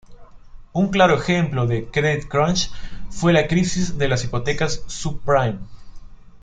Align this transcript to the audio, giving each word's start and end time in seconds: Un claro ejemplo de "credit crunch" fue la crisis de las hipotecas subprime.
Un 0.73 0.87
claro 0.87 1.13
ejemplo 1.15 1.67
de 1.67 1.85
"credit 1.91 2.27
crunch" 2.27 2.71
fue 3.11 3.33
la 3.33 3.45
crisis 3.47 3.99
de 3.99 4.07
las 4.07 4.23
hipotecas 4.23 4.83
subprime. 4.87 5.59